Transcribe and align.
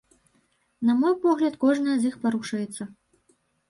На 0.89 0.95
мой 1.03 1.13
погляд, 1.27 1.61
кожнае 1.67 1.97
з 2.01 2.13
іх 2.13 2.19
парушаецца. 2.27 2.93